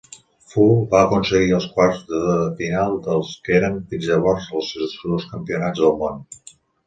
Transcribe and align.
Fu 0.51 0.63
va 0.93 1.01
aconseguir 1.01 1.51
els 1.57 1.67
quarts 1.75 1.99
de 2.13 2.21
final 2.61 2.97
dels 3.09 3.35
que 3.47 3.55
eren 3.57 3.77
fins 3.91 4.09
llavors 4.13 4.49
els 4.61 4.73
seus 4.77 4.97
dos 5.15 5.31
campionats 5.35 5.85
del 5.85 5.97
món. 6.01 6.19